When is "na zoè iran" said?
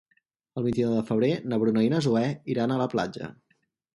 1.95-2.73